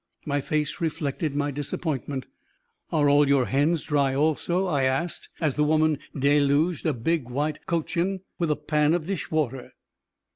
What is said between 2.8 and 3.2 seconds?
"Are